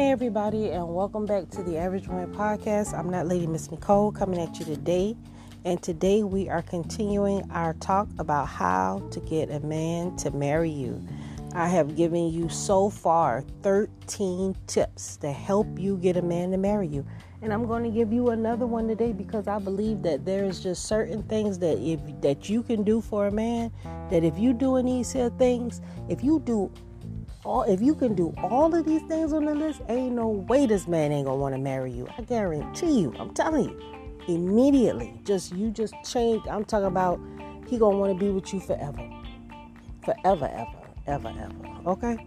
Hey, 0.00 0.12
everybody, 0.12 0.70
and 0.70 0.94
welcome 0.94 1.26
back 1.26 1.50
to 1.50 1.62
the 1.62 1.76
Average 1.76 2.08
Woman 2.08 2.32
Podcast. 2.32 2.98
I'm 2.98 3.10
not 3.10 3.26
Lady 3.26 3.46
Miss 3.46 3.70
Nicole 3.70 4.10
coming 4.10 4.40
at 4.40 4.58
you 4.58 4.64
today. 4.64 5.14
And 5.66 5.82
today 5.82 6.22
we 6.22 6.48
are 6.48 6.62
continuing 6.62 7.48
our 7.50 7.74
talk 7.74 8.08
about 8.18 8.48
how 8.48 9.06
to 9.10 9.20
get 9.20 9.50
a 9.50 9.60
man 9.60 10.16
to 10.16 10.30
marry 10.30 10.70
you. 10.70 11.06
I 11.52 11.68
have 11.68 11.96
given 11.96 12.32
you 12.32 12.48
so 12.48 12.88
far 12.88 13.44
13 13.60 14.56
tips 14.66 15.18
to 15.18 15.30
help 15.30 15.66
you 15.78 15.98
get 15.98 16.16
a 16.16 16.22
man 16.22 16.50
to 16.52 16.56
marry 16.56 16.88
you. 16.88 17.04
And 17.42 17.52
I'm 17.52 17.66
going 17.66 17.84
to 17.84 17.90
give 17.90 18.10
you 18.10 18.30
another 18.30 18.66
one 18.66 18.88
today 18.88 19.12
because 19.12 19.48
I 19.48 19.58
believe 19.58 20.00
that 20.04 20.24
there 20.24 20.46
is 20.46 20.60
just 20.60 20.86
certain 20.86 21.22
things 21.24 21.58
that 21.58 21.78
if 21.78 22.00
that 22.22 22.48
you 22.48 22.62
can 22.62 22.84
do 22.84 23.02
for 23.02 23.26
a 23.26 23.30
man 23.30 23.70
that 24.10 24.24
if 24.24 24.38
you 24.38 24.54
doing 24.54 24.86
these 24.86 25.12
here 25.12 25.28
things, 25.28 25.82
if 26.08 26.24
you 26.24 26.40
do 26.40 26.72
all 27.44 27.62
if 27.62 27.80
you 27.80 27.94
can 27.94 28.14
do 28.14 28.34
all 28.38 28.74
of 28.74 28.84
these 28.84 29.02
things 29.02 29.32
on 29.32 29.44
the 29.44 29.54
list, 29.54 29.80
ain't 29.88 30.14
no 30.14 30.28
way 30.28 30.66
this 30.66 30.86
man 30.86 31.12
ain't 31.12 31.26
gonna 31.26 31.38
want 31.38 31.54
to 31.54 31.60
marry 31.60 31.90
you. 31.90 32.06
I 32.18 32.22
guarantee 32.22 33.00
you. 33.00 33.14
I'm 33.18 33.32
telling 33.34 33.64
you. 33.64 33.80
Immediately. 34.28 35.20
Just 35.24 35.54
you 35.54 35.70
just 35.70 35.94
change. 36.04 36.42
I'm 36.48 36.64
talking 36.64 36.86
about 36.86 37.20
he 37.66 37.78
gonna 37.78 37.96
want 37.96 38.12
to 38.12 38.18
be 38.18 38.30
with 38.30 38.52
you 38.52 38.60
forever. 38.60 39.08
Forever, 40.04 40.46
ever, 40.46 40.78
ever, 41.06 41.28
ever. 41.28 41.90
Okay? 41.90 42.26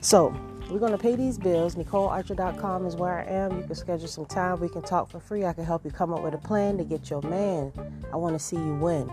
So 0.00 0.34
we're 0.70 0.78
gonna 0.78 0.98
pay 0.98 1.16
these 1.16 1.38
bills. 1.38 1.74
NicoleArcher.com 1.74 2.86
is 2.86 2.96
where 2.96 3.18
I 3.18 3.24
am. 3.24 3.56
You 3.58 3.64
can 3.64 3.74
schedule 3.74 4.08
some 4.08 4.26
time. 4.26 4.60
We 4.60 4.68
can 4.68 4.82
talk 4.82 5.10
for 5.10 5.20
free. 5.20 5.44
I 5.44 5.52
can 5.52 5.64
help 5.64 5.84
you 5.84 5.90
come 5.90 6.12
up 6.12 6.22
with 6.22 6.34
a 6.34 6.38
plan 6.38 6.76
to 6.78 6.84
get 6.84 7.10
your 7.10 7.22
man. 7.22 7.72
I 8.12 8.16
want 8.16 8.34
to 8.34 8.38
see 8.38 8.56
you 8.56 8.74
win. 8.74 9.10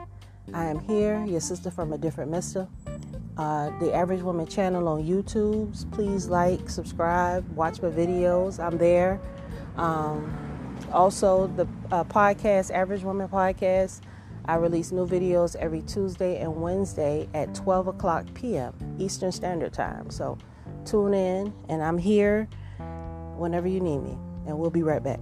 I 0.54 0.66
am 0.66 0.80
here, 0.80 1.24
your 1.26 1.42
sister 1.42 1.72
from 1.72 1.94
a 1.94 1.98
different 1.98 2.32
mister 2.32 2.68
uh, 3.40 3.72
the 3.80 3.94
Average 3.94 4.22
Woman 4.22 4.46
channel 4.46 4.90
on 4.90 5.02
YouTube. 5.04 5.90
Please 5.92 6.28
like, 6.28 6.70
subscribe, 6.70 7.50
watch 7.56 7.82
my 7.82 7.88
videos. 7.88 8.60
I'm 8.60 8.78
there. 8.78 9.20
Um, 9.78 10.78
also, 10.92 11.48
the 11.48 11.66
uh, 11.90 12.04
podcast, 12.04 12.70
Average 12.70 13.04
Woman 13.04 13.30
Podcast. 13.30 14.02
I 14.44 14.56
release 14.56 14.92
new 14.92 15.08
videos 15.08 15.56
every 15.56 15.82
Tuesday 15.84 16.42
and 16.42 16.62
Wednesday 16.62 17.30
at 17.34 17.56
12 17.56 17.88
o'clock 17.88 18.26
p.m. 18.34 18.74
Eastern 19.00 19.32
Standard 19.32 19.72
Time. 19.72 20.10
So 20.10 20.38
tune 20.86 21.14
in, 21.14 21.54
and 21.70 21.82
I'm 21.82 21.98
here 21.98 22.50
whenever 23.38 23.70
you 23.70 23.80
need 23.80 24.00
me. 24.00 24.18
And 24.48 24.60
we'll 24.60 24.72
be 24.72 24.84
right 24.84 25.02
back. 25.02 25.20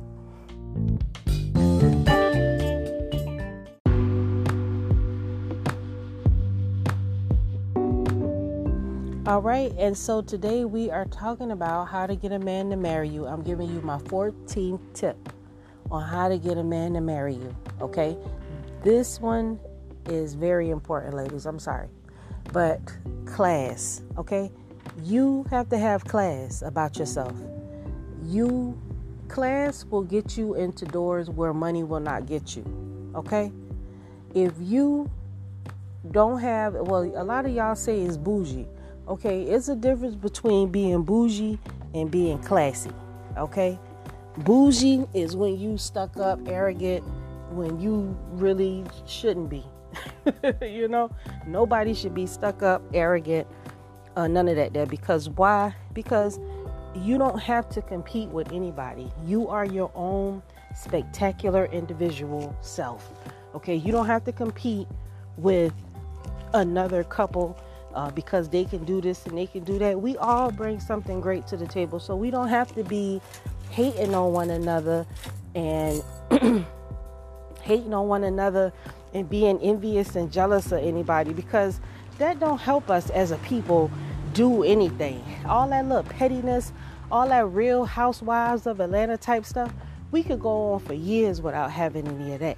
All 9.28 9.42
right, 9.42 9.73
and 9.78 9.97
so 9.97 10.22
today 10.22 10.64
we 10.64 10.89
are 10.89 11.03
talking 11.03 11.52
about 11.52 11.89
how 11.89 12.08
to 12.08 12.16
get 12.16 12.31
a 12.31 12.39
man 12.39 12.70
to 12.70 12.78
marry 12.78 13.09
you. 13.09 13.28
I'm 13.28 13.44
giving 13.44 13.67
you 13.67 13.81
my 13.81 13.97
14th 13.97 14.80
tip 14.94 15.17
on 15.92 16.02
how 16.02 16.30
to 16.30 16.38
get 16.38 16.58
a 16.58 16.64
man 16.64 16.94
to 16.94 17.02
marry 17.02 17.34
you. 17.34 17.53
Okay, 17.81 18.16
this 18.86 19.19
one 19.19 19.59
is 20.06 20.34
very 20.34 20.69
important, 20.69 21.14
ladies. 21.14 21.45
I'm 21.45 21.59
sorry, 21.59 21.89
but 22.53 22.80
class. 23.25 24.02
Okay, 24.17 24.50
you 25.03 25.45
have 25.50 25.67
to 25.72 25.78
have 25.78 26.06
class 26.06 26.62
about 26.62 26.97
yourself. 26.97 27.36
You 28.23 28.81
class 29.28 29.84
will 29.84 30.03
get 30.03 30.38
you 30.38 30.56
into 30.56 30.86
doors 30.86 31.30
where 31.30 31.53
money 31.53 31.84
will 31.84 32.00
not 32.00 32.28
get 32.28 32.56
you. 32.56 32.64
Okay, 33.14 33.52
if 34.34 34.53
you 34.58 35.12
don't 36.12 36.39
have 36.39 36.75
well, 36.75 37.03
a 37.03 37.25
lot 37.25 37.45
of 37.45 37.52
y'all 37.52 37.75
say 37.75 38.00
it's 38.00 38.16
bougie 38.16 38.66
Okay, 39.08 39.44
it's 39.44 39.69
a 39.69 39.75
difference 39.75 40.16
between 40.16 40.69
being 40.69 41.03
bougie 41.03 41.58
and 41.94 42.11
being 42.11 42.39
classy. 42.39 42.91
Okay, 43.38 43.80
bougie 44.39 45.07
is 45.13 45.34
when 45.34 45.57
you 45.57 45.78
stuck 45.78 46.18
up, 46.18 46.40
arrogant, 46.47 47.06
when 47.51 47.79
you 47.79 48.18
really 48.31 48.84
shouldn't 49.06 49.50
be. 49.50 49.63
you 50.62 50.90
know, 50.90 51.09
nobody 51.47 51.94
should 51.94 52.13
be 52.13 52.25
stuck 52.25 52.62
up, 52.62 52.81
arrogant, 52.94 53.47
uh, 54.18 54.28
none 54.28 54.50
of 54.50 54.57
that 54.57 54.73
there. 54.73 54.85
Because 54.85 55.29
why? 55.29 55.74
Because 55.94 56.38
you 56.94 57.18
don't 57.18 57.39
have 57.39 57.69
to 57.69 57.81
compete 57.81 58.28
with 58.28 58.51
anybody. 58.51 59.09
You 59.25 59.47
are 59.47 59.66
your 59.66 59.89
own 59.95 60.44
spectacular 60.75 61.66
individual 61.68 62.53
self. 62.59 63.09
Okay, 63.56 63.75
you 63.75 63.94
don't 63.94 64.07
have 64.07 64.25
to 64.25 64.34
compete 64.34 64.88
with 65.38 65.74
another 66.53 67.06
couple 67.06 67.57
uh, 67.94 68.12
because 68.12 68.50
they 68.50 68.66
can 68.66 68.84
do 68.86 69.02
this 69.02 69.25
and 69.25 69.38
they 69.38 69.48
can 69.48 69.64
do 69.64 69.80
that. 69.80 70.00
We 70.00 70.18
all 70.18 70.52
bring 70.52 70.80
something 70.80 71.22
great 71.22 71.48
to 71.48 71.58
the 71.58 71.68
table, 71.68 72.00
so 72.00 72.16
we 72.16 72.31
don't 72.31 72.50
have 72.50 72.74
to 72.75 72.84
be 72.84 73.22
hating 73.70 74.14
on 74.14 74.34
one 74.34 74.50
another 74.50 75.06
and 75.56 76.03
hating 77.62 77.94
on 77.94 78.08
one 78.08 78.24
another 78.24 78.72
and 79.14 79.30
being 79.30 79.59
envious 79.62 80.16
and 80.16 80.31
jealous 80.31 80.72
of 80.72 80.84
anybody 80.84 81.34
because 81.34 81.80
that 82.18 82.40
don't 82.40 82.59
help 82.59 82.90
us 82.90 83.09
as 83.09 83.31
a 83.31 83.38
people 83.38 83.92
do 84.34 84.64
anything. 84.64 85.24
All 85.48 85.68
that 85.69 85.86
little 85.86 86.04
pettiness, 86.04 86.72
all 87.12 87.28
that 87.30 87.46
real 87.48 87.86
housewives 87.86 88.68
of 88.68 88.80
Atlanta 88.80 89.18
type 89.18 89.46
stuff, 89.46 89.74
we 90.12 90.24
could 90.24 90.40
go 90.40 90.74
on 90.74 90.80
for 90.80 90.94
years 90.94 91.42
without 91.42 91.72
having 91.72 92.08
any 92.08 92.34
of 92.34 92.40
that 92.40 92.58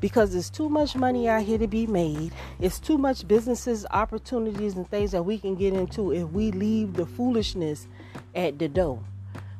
because 0.00 0.32
there's 0.32 0.50
too 0.50 0.68
much 0.68 0.94
money 0.96 1.28
out 1.28 1.42
here 1.42 1.58
to 1.58 1.66
be 1.66 1.86
made. 1.86 2.32
It's 2.60 2.78
too 2.78 2.98
much 2.98 3.26
businesses, 3.26 3.86
opportunities, 3.90 4.74
and 4.74 4.88
things 4.90 5.12
that 5.12 5.22
we 5.22 5.38
can 5.38 5.54
get 5.54 5.72
into 5.72 6.12
if 6.12 6.28
we 6.30 6.50
leave 6.50 6.94
the 6.94 7.06
foolishness 7.06 7.86
at 8.34 8.58
the 8.58 8.68
door. 8.68 9.02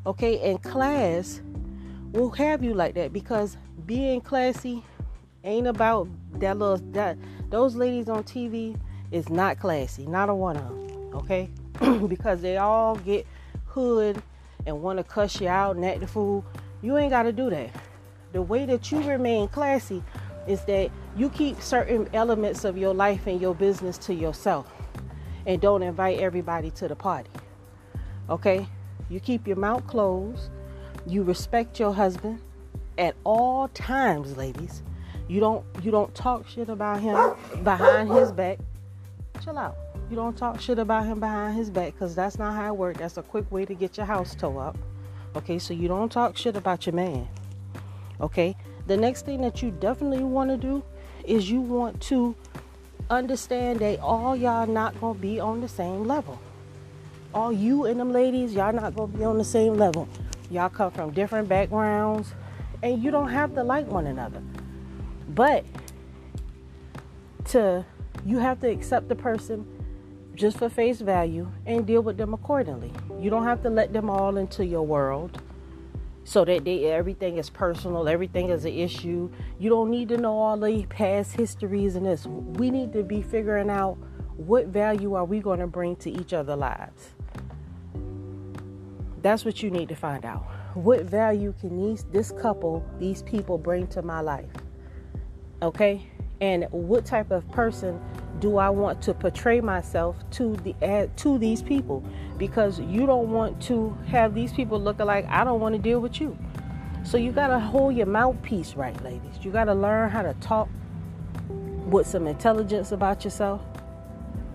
Okay, 0.05 0.51
and 0.51 0.63
class 0.63 1.41
will 2.13 2.31
have 2.31 2.63
you 2.63 2.75
like 2.75 2.95
that 2.95 3.13
because 3.13 3.57
being 3.87 4.21
classy 4.21 4.83
ain't 5.45 5.67
about 5.67 6.09
that 6.35 6.59
little 6.59 6.79
that 6.93 7.17
those 7.51 7.75
ladies 7.77 8.09
on 8.09 8.25
TV 8.25 8.79
is 9.11 9.29
not 9.29 9.59
classy, 9.59 10.07
not 10.07 10.29
a 10.29 10.35
one 10.35 10.57
of 10.57 10.69
them. 10.69 11.15
Okay, 11.15 11.49
because 12.09 12.43
they 12.43 12.57
all 12.57 12.97
get 12.97 13.27
hood 13.67 14.23
and 14.67 14.83
want 14.83 14.99
to 14.99 15.05
cuss 15.05 15.41
you 15.41 15.49
out 15.49 15.77
and 15.77 15.85
act 15.85 16.01
the 16.01 16.07
fool. 16.07 16.45
You 16.83 16.97
ain't 16.99 17.11
got 17.11 17.23
to 17.23 17.33
do 17.33 17.51
that. 17.51 17.71
The 18.33 18.43
way 18.43 18.67
that 18.67 18.91
you 18.93 19.03
remain 19.03 19.49
classy 19.49 20.03
is 20.47 20.65
that 20.65 20.91
you 21.17 21.29
keep 21.31 21.61
certain 21.61 22.09
elements 22.13 22.65
of 22.65 22.77
your 22.77 22.95
life 22.95 23.27
and 23.27 23.41
your 23.41 23.55
business 23.55 23.99
to 23.99 24.15
yourself 24.15 24.71
and 25.47 25.61
don't 25.61 25.83
invite 25.83 26.19
everybody 26.19 26.71
to 26.73 26.89
the 26.89 26.97
party. 26.97 27.31
Okay? 28.29 28.67
You 29.09 29.21
keep 29.21 29.47
your 29.47 29.57
mouth 29.57 29.87
closed. 29.87 30.51
You 31.07 31.23
respect 31.23 31.79
your 31.79 31.95
husband 31.95 32.41
at 32.99 33.15
all 33.25 33.69
times, 33.69 34.37
ladies. 34.37 34.83
You 35.29 35.41
don't 35.41 35.65
you 35.83 35.91
don't 35.91 36.15
talk 36.15 36.47
shit 36.47 36.69
about 36.69 37.01
him 37.01 37.35
behind 37.63 38.11
his 38.11 38.33
back. 38.33 38.59
Chill 39.43 39.59
out. 39.59 39.77
You 40.09 40.17
don't 40.17 40.37
talk 40.37 40.61
shit 40.61 40.79
about 40.79 41.07
him 41.07 41.21
behind 41.21 41.57
his 41.57 41.71
back 41.71 41.93
because 41.95 42.15
that's 42.15 42.39
not 42.39 42.55
how 42.55 42.73
it 42.73 42.77
works. 42.77 42.99
That's 42.99 43.17
a 43.17 43.23
quick 43.23 43.51
way 43.51 43.65
to 43.65 43.75
get 43.75 43.97
your 43.97 44.07
house 44.07 44.35
towed 44.35 44.59
up. 44.59 44.79
Okay, 45.35 45.59
so 45.59 45.75
you 45.75 45.89
don't 45.89 46.11
talk 46.11 46.37
shit 46.37 46.57
about 46.57 46.87
your 46.87 46.95
man. 46.95 47.29
Okay, 48.21 48.57
the 48.87 48.97
next 48.97 49.27
thing 49.27 49.41
that 49.43 49.63
you 49.63 49.71
definitely 49.71 50.23
want 50.23 50.51
to 50.51 50.57
do 50.57 50.83
is 51.25 51.51
you 51.51 51.61
want 51.61 52.01
to 52.03 52.35
understand 53.11 53.81
that 53.81 54.01
all 54.01 54.37
y'all 54.37 54.67
not 54.67 54.99
gonna 55.01 55.19
be 55.19 55.41
on 55.41 55.61
the 55.61 55.69
same 55.69 56.05
level. 56.05 56.39
All 57.35 57.53
you 57.53 57.85
and 57.87 57.99
them 57.99 58.13
ladies, 58.13 58.55
y'all 58.55 58.73
not 58.73 58.95
gonna 58.95 59.13
be 59.13 59.25
on 59.25 59.39
the 59.39 59.45
same 59.45 59.75
level. 59.75 60.09
Y'all 60.51 60.69
come 60.69 60.91
from 60.91 61.11
different 61.11 61.49
backgrounds, 61.49 62.33
and 62.83 63.03
you 63.03 63.11
don't 63.11 63.29
have 63.29 63.55
to 63.55 63.63
like 63.63 63.87
one 63.87 64.07
another. 64.07 64.43
But 65.29 65.65
to 67.47 67.85
you 68.25 68.39
have 68.39 68.61
to 68.61 68.69
accept 68.69 69.09
the 69.09 69.15
person 69.15 69.67
just 70.35 70.59
for 70.59 70.69
face 70.69 71.01
value 71.01 71.51
and 71.65 71.87
deal 71.87 72.03
with 72.03 72.17
them 72.17 72.35
accordingly. 72.35 72.93
You 73.21 73.31
don't 73.31 73.45
have 73.45 73.63
to 73.63 73.71
let 73.71 73.93
them 73.93 74.11
all 74.11 74.37
into 74.37 74.65
your 74.65 74.83
world 74.83 75.41
so 76.27 76.45
that 76.45 76.65
they 76.65 76.87
everything 76.87 77.39
is 77.39 77.49
personal, 77.49 78.09
everything 78.09 78.51
is 78.51 78.65
an 78.65 78.73
issue. 78.73 79.31
You 79.61 79.71
don't 79.71 79.91
need 79.91 80.09
to 80.09 80.17
know 80.17 80.37
all 80.37 80.59
the 80.59 80.85
past 80.87 81.37
histories 81.37 81.95
and 81.95 82.05
this. 82.05 82.27
We 82.27 82.69
need 82.69 82.93
to 82.95 83.05
be 83.05 83.23
figuring 83.23 83.71
out 83.71 83.97
what 84.37 84.67
value 84.67 85.15
are 85.15 85.25
we 85.25 85.39
going 85.39 85.61
to 85.61 85.69
bring 85.69 85.95
to 85.97 86.11
each 86.11 86.33
other 86.33 86.57
lives. 86.57 87.11
That's 89.23 89.45
what 89.45 89.63
you 89.63 89.71
need 89.71 89.89
to 89.89 89.95
find 89.95 90.25
out. 90.25 90.45
What 90.75 91.05
value 91.05 91.55
can 91.61 91.77
these 91.77 92.05
this 92.11 92.33
couple, 92.33 92.85
these 92.99 93.23
people 93.23 93.57
bring 93.57 93.87
to 93.89 94.03
my 94.03 94.21
life? 94.21 94.51
Okay? 95.63 96.11
And 96.41 96.67
what 96.73 97.07
type 97.07 97.31
of 97.31 97.49
person 97.53 98.01
do 98.41 98.59
I 98.59 98.71
want 98.71 99.03
to 99.03 99.15
portray 99.15 99.61
myself 99.61 100.17
to 100.33 100.57
the 100.57 100.75
uh, 100.83 101.07
to 101.17 101.39
these 101.39 101.63
people? 101.63 102.03
Because 102.39 102.81
you 102.81 103.07
don't 103.07 103.31
want 103.31 103.61
to 103.65 103.97
have 104.09 104.35
these 104.35 104.53
people 104.53 104.81
looking 104.81 105.07
like 105.07 105.27
I 105.29 105.45
don't 105.45 105.61
want 105.61 105.75
to 105.75 105.81
deal 105.81 106.01
with 106.01 106.21
you. 106.21 106.37
So 107.05 107.19
you 107.19 107.33
gotta 107.33 107.59
hold 107.59 107.95
your 107.97 108.07
mouthpiece 108.07 108.75
right, 108.75 109.01
ladies. 109.05 109.39
You 109.43 109.51
gotta 109.53 109.75
learn 109.75 110.11
how 110.11 110.23
to 110.23 110.35
talk 110.35 110.69
with 111.87 112.07
some 112.07 112.27
intelligence 112.27 112.93
about 112.93 113.25
yourself. 113.25 113.63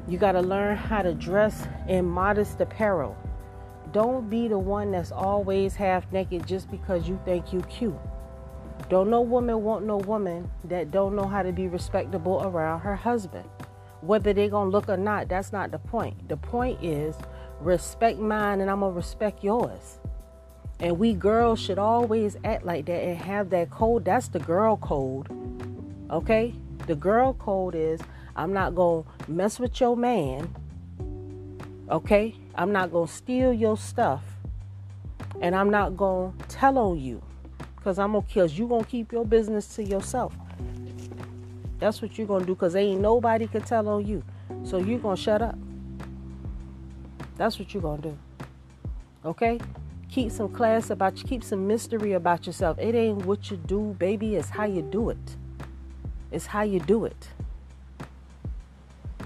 You 0.08 0.18
gotta 0.18 0.42
learn 0.42 0.76
how 0.76 1.02
to 1.02 1.14
dress 1.14 1.68
in 1.88 2.06
modest 2.06 2.60
apparel. 2.60 3.16
don't 3.92 4.30
be 4.30 4.48
the 4.48 4.58
one 4.60 4.92
that's 4.92 5.12
always 5.12 5.76
half 5.76 6.10
naked 6.12 6.48
just 6.48 6.70
because 6.72 7.08
you 7.10 7.20
think 7.26 7.52
you 7.54 7.62
cute. 7.64 7.98
Don't 8.90 9.10
no 9.10 9.22
woman 9.22 9.64
want 9.64 9.86
no 9.86 9.98
woman 9.98 10.50
that 10.66 10.92
don't 10.92 11.16
know 11.16 11.26
how 11.26 11.44
to 11.44 11.52
be 11.52 11.68
respectable 11.68 12.42
around 12.44 12.82
her 12.82 12.96
husband. 12.96 13.50
Whether 14.02 14.34
they're 14.34 14.50
gonna 14.50 14.70
look 14.70 14.90
or 14.90 14.98
not, 14.98 15.30
that's 15.30 15.52
not 15.52 15.72
the 15.72 15.80
point. 15.80 16.28
The 16.28 16.38
point 16.38 16.84
is 16.84 17.16
respect 17.60 18.20
mine 18.20 18.62
and 18.62 18.70
I'm 18.70 18.82
gonna 18.82 18.96
respect 18.96 19.44
yours. 19.44 20.00
And 20.82 20.98
we 20.98 21.14
girls 21.14 21.60
should 21.60 21.78
always 21.78 22.36
act 22.44 22.66
like 22.66 22.88
that 22.88 23.04
and 23.04 23.16
have 23.18 23.52
that 23.52 23.70
code. 23.70 24.04
That's 24.04 24.30
the 24.30 24.40
girl 24.40 24.78
code. 24.78 25.28
Okay? 26.10 26.56
The 26.88 26.96
girl 26.96 27.36
code 27.36 27.76
is 27.76 28.02
I'm 28.36 28.52
not 28.52 28.74
going 28.74 29.04
to 29.04 29.32
mess 29.32 29.60
with 29.60 29.80
your 29.80 29.96
man. 29.96 30.54
Okay? 31.90 32.36
I'm 32.56 32.72
not 32.72 32.92
going 32.92 33.08
to 33.08 33.14
steal 33.14 33.54
your 33.54 33.78
stuff. 33.78 34.24
And 35.40 35.56
I'm 35.56 35.70
not 35.70 35.96
going 35.96 36.36
to 36.36 36.48
tell 36.48 36.80
on 36.80 37.00
you. 37.00 37.22
Because 37.76 38.00
I'm 38.00 38.14
going 38.14 38.26
to 38.26 38.30
kill 38.32 38.48
you. 38.48 38.68
going 38.68 38.84
to 38.84 38.90
keep 38.90 39.12
your 39.12 39.26
business 39.26 39.68
to 39.76 39.84
yourself. 39.84 40.36
That's 41.82 42.00
what 42.00 42.16
you're 42.16 42.28
to 42.28 42.46
do 42.46 42.54
because 42.54 42.76
ain't 42.76 43.02
nobody 43.02 43.48
can 43.48 43.64
tell 43.64 43.90
on 43.90 44.06
you. 44.06 44.24
So 44.64 44.78
you're 44.78 45.00
to 45.00 45.16
shut 45.20 45.42
up. 45.42 45.58
That's 47.38 47.58
what 47.58 47.74
you're 47.74 47.98
to 47.98 48.02
do. 48.04 48.18
Okay? 49.26 49.60
Keep 50.12 50.32
some 50.32 50.54
class 50.54 50.92
about 50.92 51.18
you. 51.18 51.24
Keep 51.24 51.44
some 51.44 51.66
mystery 51.66 52.14
about 52.14 52.46
yourself. 52.46 52.78
It 52.78 52.94
ain't 52.94 53.26
what 53.26 53.50
you 53.50 53.58
do, 53.58 53.96
baby. 53.98 54.36
It's 54.36 54.50
how 54.50 54.66
you 54.66 54.84
do 54.84 55.10
it. 55.10 55.36
It's 56.32 56.46
how 56.46 56.62
you 56.62 56.80
do 56.82 57.06
it. 57.06 57.30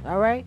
All 0.06 0.20
right? 0.20 0.46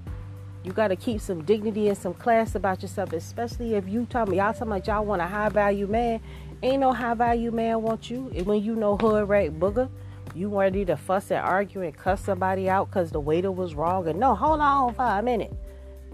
You 0.64 0.72
got 0.72 0.88
to 0.88 0.96
keep 0.96 1.20
some 1.20 1.44
dignity 1.44 1.88
and 1.88 1.99
some 1.99 2.14
class 2.14 2.55
about 2.55 2.81
yourself, 2.81 3.12
especially 3.12 3.75
if 3.75 3.87
you 3.87 4.06
tell 4.06 4.25
me, 4.25 4.38
y'all 4.38 4.55
talking 4.55 4.69
about 4.69 4.87
y'all 4.87 5.05
want 5.05 5.20
a 5.20 5.26
high 5.26 5.50
value 5.50 5.87
man. 5.87 6.20
Ain't 6.62 6.81
no 6.81 6.94
high 6.94 7.12
value 7.12 7.50
man 7.50 7.82
want 7.82 8.10
you. 8.10 8.32
And 8.34 8.46
when 8.46 8.62
you 8.62 8.76
know 8.76 8.96
hood 8.96 9.28
rat 9.28 9.60
booger, 9.60 9.90
you 10.38 10.56
ready 10.56 10.85
to 10.85 10.96
fuss 10.96 11.32
and 11.32 11.40
argue 11.40 11.82
and 11.82 11.96
cuss 11.96 12.20
somebody 12.20 12.69
out 12.69 12.88
because 12.88 13.11
the 13.11 13.19
waiter 13.19 13.50
was 13.50 13.75
wrong. 13.75 14.06
And 14.06 14.20
no, 14.20 14.37
hold 14.37 14.61
on 14.61 14.94
for 14.94 15.02
a 15.02 15.20
minute. 15.20 15.52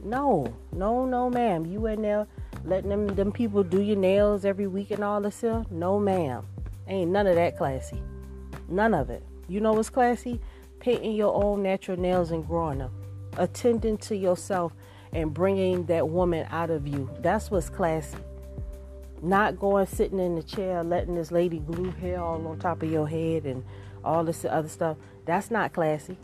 No, 0.03 0.47
no, 0.73 1.05
no, 1.05 1.29
ma'am. 1.29 1.67
You 1.67 1.87
in 1.87 2.01
there 2.01 2.27
letting 2.65 2.89
them 2.89 3.07
them 3.09 3.33
people 3.33 3.63
do 3.63 3.83
your 3.83 3.97
nails 3.97 4.47
every 4.47 4.67
week 4.67 4.91
and 4.91 5.05
all 5.05 5.21
this 5.21 5.37
stuff? 5.37 5.71
No, 5.71 5.99
ma'am. 5.99 6.47
Ain't 6.89 7.11
none 7.11 7.27
of 7.27 7.35
that 7.35 7.59
classy. 7.59 8.03
None 8.69 8.95
of 8.95 9.11
it. 9.11 9.23
You 9.47 9.61
know 9.61 9.75
what's 9.75 9.91
classy? 9.91 10.41
Painting 10.81 11.13
your 11.13 11.35
own 11.35 11.63
natural 11.63 11.99
nails 11.99 12.31
and 12.31 12.47
growing 12.47 12.79
them. 12.79 12.93
Attending 13.37 13.99
to 13.99 14.17
yourself 14.17 14.73
and 15.13 15.35
bringing 15.35 15.85
that 15.87 16.09
woman 16.09 16.47
out 16.51 16.71
of 16.71 16.87
you. 16.87 17.11
That's 17.21 17.51
what's 17.51 17.69
classy. 17.69 18.17
Not 19.23 19.59
going 19.59 19.87
sitting 19.87 20.19
in 20.19 20.35
the 20.35 20.43
chair, 20.43 20.83
letting 20.83 21.15
this 21.15 21.31
lady 21.31 21.59
glue 21.59 21.91
hair 21.93 22.21
all 22.21 22.47
on 22.47 22.59
top 22.59 22.83
of 22.83 22.91
your 22.91 23.09
head 23.09 23.45
and 23.45 23.65
all 24.05 24.25
this 24.25 24.45
other 24.45 24.69
stuff. 24.69 24.97
That's 25.25 25.51
not 25.51 25.73
classy. 25.73 26.17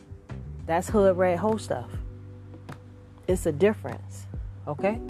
That's 0.66 0.90
hood 0.90 1.16
rat 1.16 1.38
hoe 1.38 1.56
stuff. 1.56 1.90
It's 3.26 3.46
a 3.46 3.52
difference. 3.52 4.26
Okay? 4.68 5.00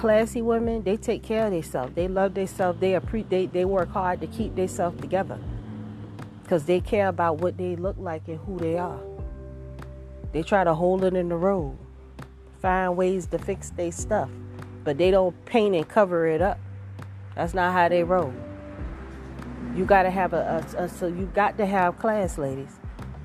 classy 0.00 0.40
women, 0.40 0.82
they 0.82 0.96
take 0.96 1.22
care 1.22 1.46
of 1.46 1.52
themselves. 1.52 1.94
They 1.94 2.08
love 2.08 2.34
themselves. 2.34 2.80
They, 2.80 2.92
appre- 2.92 3.28
they 3.28 3.46
they 3.46 3.64
work 3.64 3.90
hard 3.90 4.20
to 4.20 4.26
keep 4.26 4.54
themselves 4.54 5.00
together 5.00 5.38
because 6.42 6.64
they 6.64 6.80
care 6.80 7.08
about 7.08 7.38
what 7.38 7.56
they 7.56 7.76
look 7.76 7.96
like 7.98 8.26
and 8.28 8.38
who 8.38 8.58
they 8.58 8.78
are. 8.78 9.00
They 10.32 10.42
try 10.42 10.64
to 10.64 10.74
hold 10.74 11.04
it 11.04 11.14
in 11.14 11.28
the 11.28 11.36
road, 11.36 11.76
find 12.62 12.96
ways 12.96 13.26
to 13.26 13.38
fix 13.38 13.70
their 13.70 13.92
stuff, 13.92 14.30
but 14.84 14.96
they 14.96 15.10
don't 15.10 15.44
paint 15.44 15.74
and 15.74 15.88
cover 15.88 16.26
it 16.26 16.40
up. 16.40 16.58
That's 17.34 17.54
not 17.54 17.72
how 17.72 17.88
they 17.88 18.04
roll. 18.04 18.32
You 19.74 19.84
gotta 19.84 20.10
have 20.10 20.32
a, 20.32 20.64
a, 20.76 20.84
a 20.84 20.88
so 20.88 21.06
you 21.06 21.26
got 21.34 21.56
to 21.58 21.66
have 21.66 21.98
class, 21.98 22.38
ladies. 22.38 22.80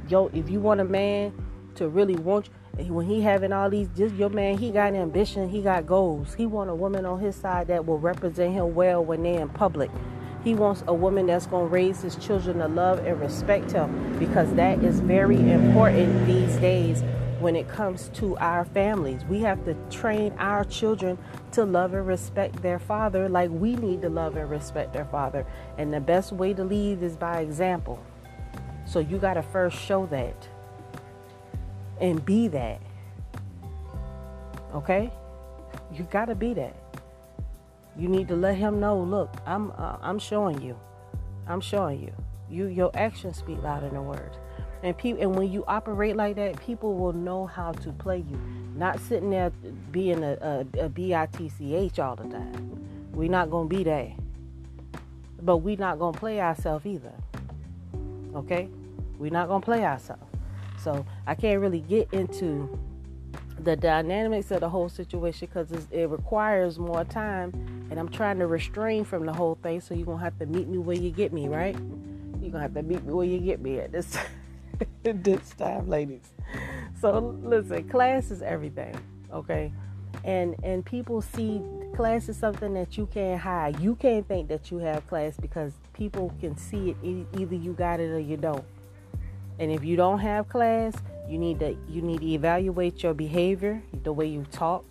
Yo, 0.07 0.27
if 0.33 0.49
you 0.49 0.59
want 0.59 0.79
a 0.79 0.85
man 0.85 1.33
to 1.75 1.89
really 1.89 2.15
want 2.15 2.49
you 2.79 2.93
when 2.93 3.05
he 3.05 3.21
having 3.21 3.53
all 3.53 3.69
these 3.69 3.87
just 3.95 4.13
your 4.15 4.29
man 4.29 4.57
he 4.57 4.69
got 4.69 4.93
ambition 4.93 5.47
he 5.47 5.61
got 5.61 5.85
goals 5.85 6.33
he 6.33 6.45
want 6.45 6.69
a 6.69 6.75
woman 6.75 7.05
on 7.05 7.19
his 7.19 7.35
side 7.35 7.67
that 7.67 7.85
will 7.85 7.99
represent 7.99 8.53
him 8.53 8.75
well 8.75 9.03
when 9.03 9.23
they're 9.23 9.41
in 9.41 9.49
public 9.49 9.89
he 10.43 10.53
wants 10.53 10.83
a 10.87 10.93
woman 10.93 11.25
that's 11.25 11.47
going 11.47 11.67
to 11.67 11.73
raise 11.73 12.01
his 12.01 12.15
children 12.17 12.59
to 12.59 12.67
love 12.67 12.99
and 13.05 13.19
respect 13.19 13.71
him 13.71 14.17
because 14.19 14.53
that 14.55 14.83
is 14.83 14.99
very 14.99 15.37
important 15.51 16.25
these 16.27 16.55
days 16.57 17.01
when 17.39 17.55
it 17.55 17.67
comes 17.67 18.09
to 18.09 18.37
our 18.37 18.65
families 18.65 19.23
we 19.25 19.39
have 19.39 19.63
to 19.65 19.73
train 19.89 20.33
our 20.37 20.63
children 20.63 21.17
to 21.51 21.65
love 21.65 21.93
and 21.93 22.07
respect 22.07 22.61
their 22.61 22.79
father 22.79 23.27
like 23.29 23.49
we 23.51 23.75
need 23.75 24.01
to 24.01 24.09
love 24.09 24.35
and 24.37 24.49
respect 24.49 24.93
their 24.93 25.05
father 25.05 25.45
and 25.77 25.93
the 25.93 25.99
best 25.99 26.31
way 26.31 26.53
to 26.53 26.63
lead 26.63 27.01
is 27.03 27.15
by 27.17 27.41
example 27.41 28.01
so 28.85 28.99
you 28.99 29.17
got 29.17 29.33
to 29.33 29.41
first 29.41 29.77
show 29.77 30.05
that 30.07 30.47
and 31.99 32.23
be 32.25 32.47
that. 32.49 32.81
Okay? 34.73 35.11
You 35.93 36.03
got 36.03 36.25
to 36.25 36.35
be 36.35 36.53
that. 36.53 36.75
You 37.97 38.09
need 38.09 38.27
to 38.27 38.35
let 38.35 38.55
him 38.57 38.79
know, 38.79 38.99
look, 38.99 39.33
I'm 39.45 39.71
uh, 39.71 39.97
I'm 40.01 40.19
showing 40.19 40.61
you. 40.61 40.77
I'm 41.47 41.61
showing 41.61 42.01
you. 42.01 42.11
You 42.49 42.65
your 42.65 42.91
actions 42.93 43.37
speak 43.37 43.61
louder 43.63 43.89
than 43.89 44.05
words. 44.05 44.37
And 44.85 44.95
people 44.95 45.23
and 45.23 45.35
when 45.35 45.51
you 45.51 45.63
operate 45.67 46.15
like 46.15 46.35
that, 46.35 46.61
people 46.63 46.95
will 46.95 47.11
know 47.11 47.47
how 47.47 47.71
to 47.71 47.91
play 47.91 48.19
you. 48.19 48.39
Not 48.75 48.99
sitting 48.99 49.31
there 49.31 49.49
being 49.91 50.23
a, 50.23 50.65
a, 50.77 50.85
a 50.85 50.89
B-I-T-C-H 50.89 51.97
all 51.97 52.15
the 52.15 52.25
time. 52.25 53.09
We're 53.11 53.31
not 53.31 53.49
to 53.49 53.65
be 53.65 53.83
that. 53.83 54.11
But 55.41 55.57
we're 55.57 55.77
not 55.77 55.97
to 56.13 56.19
play 56.19 56.39
ourselves 56.39 56.85
either. 56.85 57.13
Okay? 58.35 58.69
We're 59.17 59.31
not 59.31 59.47
to 59.47 59.59
play 59.59 59.83
ourselves. 59.83 60.21
So 60.77 61.03
I 61.25 61.33
can't 61.33 61.59
really 61.59 61.79
get 61.79 62.07
into 62.13 62.77
the 63.57 63.75
dynamics 63.75 64.51
of 64.51 64.59
the 64.59 64.69
whole 64.69 64.89
situation 64.89 65.49
because 65.51 65.87
it 65.89 66.09
requires 66.11 66.77
more 66.77 67.03
time 67.05 67.87
and 67.89 67.99
I'm 67.99 68.09
trying 68.09 68.37
to 68.37 68.45
restrain 68.45 69.03
from 69.03 69.25
the 69.25 69.33
whole 69.33 69.57
thing. 69.63 69.81
So 69.81 69.95
you're 69.95 70.05
to 70.05 70.17
have 70.17 70.37
to 70.37 70.45
meet 70.45 70.67
me 70.67 70.77
where 70.77 70.95
you 70.95 71.09
get 71.09 71.33
me, 71.33 71.47
right? 71.47 71.75
You're 72.39 72.51
to 72.51 72.59
have 72.59 72.75
to 72.75 72.83
meet 72.83 73.03
me 73.03 73.13
where 73.13 73.25
you 73.25 73.39
get 73.39 73.61
me 73.61 73.79
at 73.79 73.91
this, 73.91 74.15
this 75.03 75.49
time, 75.51 75.87
ladies. 75.87 76.33
So 76.99 77.37
listen, 77.43 77.87
class 77.89 78.31
is 78.31 78.41
everything, 78.41 78.95
okay? 79.33 79.71
And 80.23 80.55
and 80.63 80.85
people 80.85 81.21
see 81.21 81.61
class 81.95 82.29
is 82.29 82.37
something 82.37 82.73
that 82.73 82.97
you 82.97 83.05
can't 83.07 83.39
hide. 83.39 83.79
You 83.79 83.95
can't 83.95 84.27
think 84.27 84.47
that 84.47 84.71
you 84.71 84.77
have 84.79 85.05
class 85.07 85.35
because 85.39 85.73
people 85.93 86.33
can 86.39 86.57
see 86.57 86.91
it. 86.91 87.27
Either 87.37 87.55
you 87.55 87.73
got 87.73 87.99
it 87.99 88.11
or 88.11 88.19
you 88.19 88.37
don't. 88.37 88.65
And 89.59 89.71
if 89.71 89.83
you 89.83 89.95
don't 89.95 90.19
have 90.19 90.49
class, 90.49 90.93
you 91.29 91.37
need 91.37 91.59
to 91.59 91.75
you 91.87 92.01
need 92.01 92.21
to 92.21 92.27
evaluate 92.27 93.03
your 93.03 93.13
behavior, 93.13 93.81
the 94.03 94.13
way 94.13 94.27
you 94.27 94.45
talk, 94.51 94.85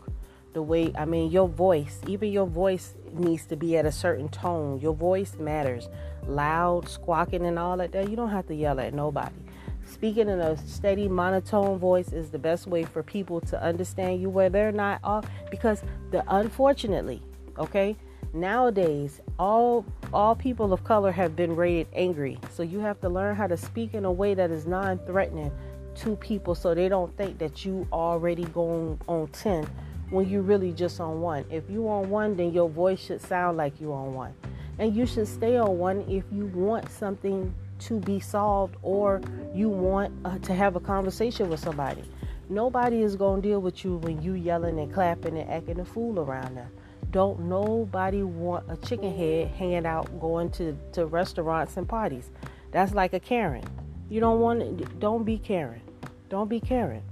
the 0.53 0.63
way 0.63 0.93
I 0.97 1.05
mean 1.05 1.31
your 1.31 1.49
voice, 1.49 2.01
even 2.07 2.33
your 2.33 2.47
voice 2.47 2.95
needs 3.13 3.47
to 3.47 3.57
be 3.57 3.77
at 3.77 3.87
a 3.87 3.93
certain 3.93 4.29
tone. 4.29 4.81
Your 4.81 4.95
voice 4.95 5.35
matters. 5.39 5.89
Loud, 6.27 6.89
squawking 6.89 7.45
and 7.45 7.59
all 7.59 7.77
that 7.79 7.93
that 7.93 8.09
you 8.09 8.17
don't 8.17 8.31
have 8.31 8.47
to 8.47 8.55
yell 8.55 8.81
at 8.81 8.95
nobody. 8.95 9.44
Speaking 9.87 10.29
in 10.29 10.41
a 10.41 10.57
steady 10.67 11.09
monotone 11.09 11.79
voice 11.79 12.13
is 12.13 12.31
the 12.31 12.39
best 12.39 12.67
way 12.67 12.85
for 12.85 13.03
people 13.03 13.41
to 13.43 13.63
understand 13.63 14.21
you 14.21 14.31
where 14.31 14.49
they're 14.49 14.73
not 14.73 15.01
off 15.05 15.27
because 15.51 15.83
the 16.11 16.25
unfortunately, 16.29 17.23
okay? 17.59 17.97
Nowadays, 18.33 19.21
all 19.39 19.85
all 20.13 20.35
people 20.35 20.73
of 20.73 20.83
color 20.83 21.13
have 21.13 21.37
been 21.37 21.55
rated 21.55 21.87
angry. 21.95 22.39
So 22.51 22.63
you 22.63 22.81
have 22.81 23.01
to 23.03 23.09
learn 23.09 23.37
how 23.37 23.47
to 23.47 23.57
speak 23.57 23.95
in 23.95 24.05
a 24.05 24.13
way 24.13 24.35
that 24.35 24.51
is 24.51 24.67
non-threatening 24.67 25.53
to 25.97 26.17
people 26.17 26.55
so 26.55 26.75
they 26.75 26.89
don't 26.89 27.17
think 27.17 27.39
that 27.39 27.65
you 27.65 27.87
already 27.93 28.45
going 28.47 29.01
on 29.07 29.29
10 29.29 29.69
when 30.11 30.29
you 30.29 30.41
really 30.41 30.73
just 30.73 31.01
on 31.01 31.21
one. 31.21 31.45
If 31.51 31.71
you 31.71 31.89
on 31.89 32.11
one, 32.11 32.37
then 32.37 32.53
your 32.53 32.69
voice 32.69 33.01
should 33.01 33.21
sound 33.21 33.57
like 33.57 33.81
you 33.81 33.93
on 33.93 34.15
one. 34.15 34.35
And 34.79 34.95
you 34.95 35.07
should 35.07 35.29
stay 35.29 35.57
on 35.57 35.79
one 35.79 36.01
if 36.09 36.25
you 36.33 36.47
want 36.47 36.91
something 36.91 37.55
to 37.81 38.01
be 38.01 38.21
solved 38.21 38.77
or 38.83 39.21
you 39.55 39.69
want 39.69 40.13
uh, 40.25 40.39
to 40.39 40.55
have 40.55 40.77
a 40.77 40.81
conversation 40.81 41.49
with 41.49 41.61
somebody. 41.61 42.05
Nobody 42.49 43.03
is 43.03 43.17
going 43.17 43.43
to 43.43 43.49
deal 43.49 43.61
with 43.61 43.85
you 43.85 43.97
when 43.97 44.23
you 44.23 44.35
yelling 44.35 44.79
and 44.79 44.93
clapping 44.93 45.39
and 45.39 45.51
acting 45.51 45.81
a 45.81 45.85
fool 45.85 46.21
around 46.21 46.57
them 46.57 46.69
don't 47.15 47.39
nobody 47.39 48.25
want 48.25 48.65
a 48.69 48.77
chicken 48.79 49.17
head 49.17 49.47
hanging 49.57 49.87
out 49.87 50.21
going 50.21 50.51
to, 50.51 50.77
to 50.91 51.07
restaurants 51.07 51.77
and 51.77 51.89
parties. 51.89 52.29
That's 52.73 52.93
like 52.93 53.13
a 53.13 53.21
Karen. 53.21 53.63
You 54.11 54.19
don't 54.19 54.41
want 54.41 54.99
don't 54.99 55.23
be 55.23 55.39
Karen. 55.39 55.81
Don't 56.29 56.49
be 56.49 56.59
Karen. 56.59 57.05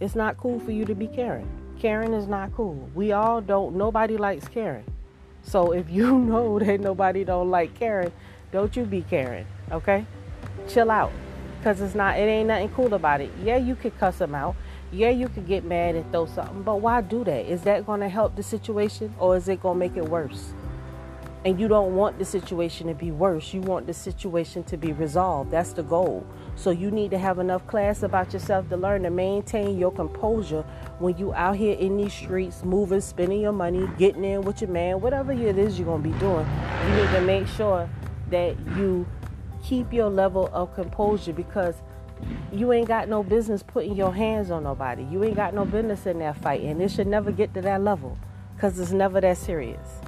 It's 0.00 0.16
not 0.16 0.38
cool 0.38 0.58
for 0.58 0.72
you 0.72 0.84
to 0.86 0.94
be 0.96 1.06
Karen. 1.06 1.48
Karen 1.78 2.14
is 2.14 2.26
not 2.26 2.52
cool. 2.52 2.90
We 2.96 3.12
all 3.12 3.40
don't 3.40 3.76
nobody 3.76 4.16
likes 4.16 4.48
Karen. 4.48 4.84
So 5.42 5.70
if 5.70 5.88
you 5.88 6.18
know 6.30 6.58
that 6.58 6.80
nobody 6.80 7.22
don't 7.22 7.48
like 7.48 7.78
Karen, 7.78 8.10
don't 8.50 8.74
you 8.74 8.84
be 8.84 9.02
Karen, 9.02 9.46
okay? 9.70 10.06
Chill 10.68 10.90
out. 10.90 11.12
Cuz 11.62 11.80
it's 11.80 11.94
not 11.94 12.18
it 12.18 12.22
ain't 12.22 12.48
nothing 12.48 12.68
cool 12.70 12.94
about 12.94 13.20
it. 13.20 13.30
Yeah, 13.42 13.56
you 13.56 13.74
could 13.74 13.98
cuss 13.98 14.18
them 14.18 14.34
out. 14.34 14.56
Yeah, 14.92 15.10
you 15.10 15.28
could 15.28 15.46
get 15.46 15.64
mad 15.64 15.96
and 15.96 16.10
throw 16.12 16.26
something, 16.26 16.62
but 16.62 16.80
why 16.80 17.00
do 17.00 17.24
that? 17.24 17.46
Is 17.46 17.62
that 17.62 17.84
to 17.86 18.08
help 18.08 18.36
the 18.36 18.42
situation 18.42 19.12
or 19.18 19.36
is 19.36 19.48
it 19.48 19.62
to 19.62 19.74
make 19.74 19.96
it 19.96 20.08
worse? 20.08 20.54
And 21.44 21.60
you 21.60 21.68
don't 21.68 21.94
want 21.94 22.18
the 22.18 22.24
situation 22.24 22.86
to 22.86 22.94
be 22.94 23.10
worse. 23.10 23.52
You 23.52 23.60
want 23.60 23.86
the 23.86 23.92
situation 23.92 24.64
to 24.64 24.78
be 24.78 24.92
resolved. 24.92 25.50
That's 25.50 25.72
the 25.74 25.82
goal. 25.82 26.24
So 26.56 26.70
you 26.70 26.90
need 26.90 27.10
to 27.10 27.18
have 27.18 27.38
enough 27.38 27.66
class 27.66 28.02
about 28.02 28.32
yourself 28.32 28.68
to 28.70 28.76
learn 28.76 29.02
to 29.02 29.10
maintain 29.10 29.76
your 29.76 29.92
composure 29.92 30.64
when 31.00 31.18
you 31.18 31.34
out 31.34 31.56
here 31.56 31.76
in 31.76 31.96
these 31.98 32.14
streets, 32.14 32.64
moving, 32.64 33.00
spending 33.00 33.40
your 33.40 33.52
money, 33.52 33.86
getting 33.98 34.24
in 34.24 34.42
with 34.42 34.62
your 34.62 34.70
man, 34.70 35.00
whatever 35.00 35.32
it 35.32 35.58
is 35.58 35.78
you're 35.78 35.86
gonna 35.86 36.02
be 36.02 36.18
doing. 36.18 36.46
You 36.86 36.96
need 36.96 37.10
to 37.10 37.20
make 37.20 37.46
sure 37.48 37.88
that 38.30 38.56
you 38.76 39.06
keep 39.64 39.92
your 39.92 40.10
level 40.10 40.50
of 40.52 40.74
composure 40.74 41.32
because 41.32 41.76
you 42.52 42.72
ain't 42.72 42.88
got 42.88 43.08
no 43.08 43.22
business 43.22 43.62
putting 43.62 43.96
your 43.96 44.14
hands 44.14 44.50
on 44.50 44.62
nobody. 44.62 45.04
You 45.04 45.24
ain't 45.24 45.36
got 45.36 45.54
no 45.54 45.64
business 45.64 46.06
in 46.06 46.18
that 46.20 46.36
fight, 46.36 46.62
and 46.62 46.80
it 46.80 46.90
should 46.90 47.06
never 47.06 47.32
get 47.32 47.54
to 47.54 47.62
that 47.62 47.82
level 47.82 48.18
because 48.54 48.78
it's 48.78 48.92
never 48.92 49.20
that 49.20 49.38
serious. 49.38 50.00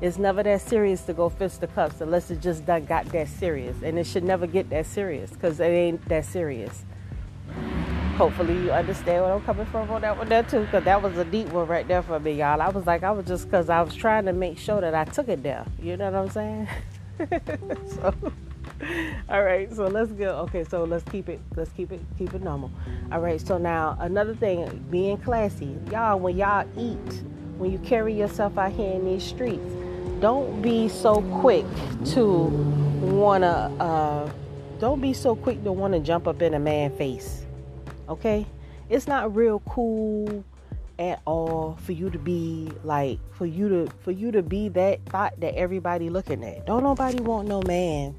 It's 0.00 0.18
never 0.18 0.42
that 0.44 0.60
serious 0.60 1.02
to 1.02 1.12
go 1.12 1.28
fist 1.28 1.60
the 1.60 1.66
cuffs 1.66 2.00
unless 2.00 2.30
it 2.30 2.40
just 2.40 2.64
done 2.64 2.84
got 2.84 3.06
that 3.06 3.28
serious, 3.28 3.76
and 3.82 3.98
it 3.98 4.06
should 4.06 4.24
never 4.24 4.46
get 4.46 4.70
that 4.70 4.86
serious 4.86 5.30
because 5.30 5.58
it 5.58 5.64
ain't 5.64 6.06
that 6.08 6.24
serious. 6.24 6.84
Hopefully 8.16 8.54
you 8.54 8.70
understand 8.72 9.24
where 9.24 9.32
I'm 9.32 9.42
coming 9.42 9.66
from 9.66 9.90
on 9.90 10.02
that 10.02 10.16
one 10.16 10.28
there 10.28 10.42
too, 10.42 10.60
because 10.60 10.84
that 10.84 11.02
was 11.02 11.16
a 11.18 11.24
deep 11.24 11.48
one 11.48 11.66
right 11.66 11.86
there 11.86 12.02
for 12.02 12.20
me, 12.20 12.32
y'all. 12.32 12.60
I 12.60 12.68
was 12.68 12.86
like, 12.86 13.02
I 13.02 13.10
was 13.10 13.26
just 13.26 13.44
because 13.44 13.68
I 13.68 13.80
was 13.82 13.94
trying 13.94 14.26
to 14.26 14.32
make 14.32 14.58
sure 14.58 14.80
that 14.80 14.94
I 14.94 15.04
took 15.04 15.28
it 15.28 15.42
there. 15.42 15.64
You 15.80 15.96
know 15.96 16.10
what 16.10 16.14
I'm 16.14 16.30
saying? 16.30 16.68
so. 18.00 18.32
all 19.28 19.42
right 19.42 19.72
so 19.72 19.86
let's 19.86 20.12
go. 20.12 20.28
Okay 20.40 20.64
so 20.64 20.84
let's 20.84 21.04
keep 21.10 21.28
it 21.28 21.40
let's 21.56 21.70
keep 21.72 21.92
it 21.92 22.00
keep 22.16 22.34
it 22.34 22.42
normal. 22.42 22.70
All 23.12 23.20
right 23.20 23.40
so 23.40 23.58
now 23.58 23.96
another 24.00 24.34
thing 24.34 24.84
being 24.90 25.18
classy. 25.18 25.76
Y'all 25.90 26.18
when 26.18 26.36
y'all 26.36 26.66
eat 26.76 27.22
when 27.58 27.72
you 27.72 27.78
carry 27.78 28.14
yourself 28.14 28.56
out 28.58 28.72
here 28.72 28.92
in 28.92 29.04
these 29.04 29.24
streets 29.24 29.74
don't 30.20 30.62
be 30.62 30.88
so 30.88 31.22
quick 31.40 31.64
to 32.04 32.44
wanna 33.00 33.72
uh, 33.80 34.30
don't 34.80 35.00
be 35.00 35.12
so 35.12 35.36
quick 35.36 35.62
to 35.64 35.72
want 35.72 35.92
to 35.92 36.00
jump 36.00 36.26
up 36.26 36.42
in 36.42 36.54
a 36.54 36.58
man 36.58 36.96
face 36.96 37.44
okay? 38.08 38.46
It's 38.88 39.06
not 39.06 39.34
real 39.34 39.60
cool 39.60 40.44
at 40.98 41.20
all 41.26 41.78
for 41.82 41.92
you 41.92 42.10
to 42.10 42.18
be 42.18 42.68
like 42.82 43.20
for 43.32 43.46
you 43.46 43.68
to 43.68 43.92
for 44.00 44.10
you 44.10 44.32
to 44.32 44.42
be 44.42 44.68
that 44.70 45.04
thought 45.06 45.38
that 45.38 45.54
everybody 45.54 46.10
looking 46.10 46.42
at. 46.42 46.66
Don't 46.66 46.82
nobody 46.82 47.20
want 47.20 47.46
no 47.46 47.62
man 47.62 48.16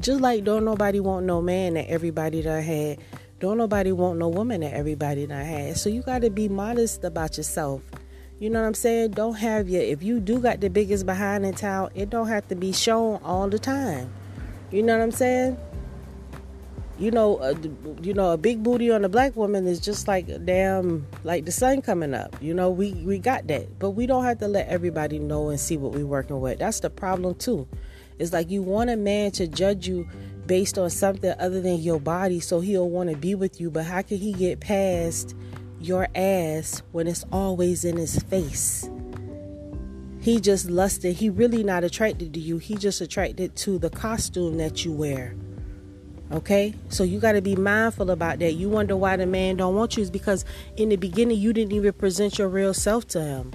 just 0.00 0.20
like 0.20 0.44
don't 0.44 0.64
nobody 0.64 1.00
want 1.00 1.24
no 1.26 1.40
man 1.40 1.74
that 1.74 1.88
everybody 1.88 2.42
done 2.42 2.62
had 2.62 2.98
don't 3.40 3.58
nobody 3.58 3.92
want 3.92 4.18
no 4.18 4.28
woman 4.28 4.60
that 4.60 4.74
everybody 4.74 5.26
done 5.26 5.44
had 5.44 5.76
so 5.76 5.88
you 5.88 6.02
got 6.02 6.22
to 6.22 6.30
be 6.30 6.48
modest 6.48 7.04
about 7.04 7.36
yourself 7.36 7.82
you 8.40 8.50
know 8.50 8.60
what 8.60 8.66
I'm 8.66 8.74
saying? 8.74 9.12
Don't 9.12 9.34
have 9.34 9.68
your 9.68 9.82
if 9.82 10.02
you 10.02 10.18
do 10.18 10.40
got 10.40 10.60
the 10.60 10.68
biggest 10.68 11.06
behind 11.06 11.46
in 11.46 11.54
town, 11.54 11.90
it 11.94 12.10
don't 12.10 12.28
have 12.28 12.46
to 12.48 12.54
be 12.54 12.72
shown 12.72 13.20
all 13.22 13.48
the 13.48 13.58
time. 13.58 14.12
You 14.70 14.82
know 14.82 14.98
what 14.98 15.04
I'm 15.04 15.12
saying? 15.12 15.56
You 16.98 17.10
know, 17.10 17.36
uh, 17.36 17.54
you 18.02 18.12
know, 18.12 18.32
a 18.32 18.36
big 18.36 18.62
booty 18.62 18.90
on 18.90 19.04
a 19.04 19.08
black 19.08 19.36
woman 19.36 19.66
is 19.66 19.80
just 19.80 20.08
like 20.08 20.26
damn, 20.44 21.06
like 21.22 21.44
the 21.44 21.52
sun 21.52 21.80
coming 21.80 22.12
up. 22.12 22.36
You 22.42 22.54
know, 22.54 22.70
we 22.70 22.92
we 22.92 23.18
got 23.18 23.46
that, 23.46 23.78
but 23.78 23.90
we 23.90 24.06
don't 24.06 24.24
have 24.24 24.40
to 24.40 24.48
let 24.48 24.68
everybody 24.68 25.18
know 25.20 25.48
and 25.48 25.58
see 25.58 25.76
what 25.76 25.92
we 25.92 26.02
working 26.02 26.40
with. 26.40 26.58
That's 26.58 26.80
the 26.80 26.90
problem 26.90 27.36
too. 27.36 27.68
It's 28.18 28.32
like 28.32 28.50
you 28.50 28.62
want 28.62 28.90
a 28.90 28.96
man 28.96 29.30
to 29.32 29.46
judge 29.46 29.88
you 29.88 30.08
based 30.46 30.78
on 30.78 30.90
something 30.90 31.34
other 31.38 31.60
than 31.60 31.80
your 31.80 32.00
body, 32.00 32.40
so 32.40 32.60
he'll 32.60 32.88
want 32.88 33.10
to 33.10 33.16
be 33.16 33.34
with 33.34 33.60
you. 33.60 33.70
But 33.70 33.84
how 33.84 34.02
can 34.02 34.18
he 34.18 34.32
get 34.32 34.60
past? 34.60 35.34
your 35.84 36.08
ass 36.14 36.82
when 36.92 37.06
it's 37.06 37.24
always 37.30 37.84
in 37.84 37.96
his 37.96 38.18
face. 38.18 38.88
He 40.20 40.40
just 40.40 40.70
lusted. 40.70 41.16
He 41.16 41.28
really 41.28 41.62
not 41.62 41.84
attracted 41.84 42.32
to 42.34 42.40
you. 42.40 42.58
He 42.58 42.76
just 42.76 43.00
attracted 43.00 43.54
to 43.56 43.78
the 43.78 43.90
costume 43.90 44.56
that 44.56 44.84
you 44.84 44.92
wear. 44.92 45.34
Okay? 46.32 46.74
So 46.88 47.04
you 47.04 47.20
got 47.20 47.32
to 47.32 47.42
be 47.42 47.56
mindful 47.56 48.10
about 48.10 48.38
that. 48.38 48.54
You 48.54 48.70
wonder 48.70 48.96
why 48.96 49.16
the 49.16 49.26
man 49.26 49.56
don't 49.56 49.74
want 49.74 49.96
you 49.96 50.02
is 50.02 50.10
because 50.10 50.46
in 50.76 50.88
the 50.88 50.96
beginning 50.96 51.38
you 51.38 51.52
didn't 51.52 51.72
even 51.72 51.92
present 51.92 52.38
your 52.38 52.48
real 52.48 52.72
self 52.72 53.06
to 53.08 53.22
him. 53.22 53.52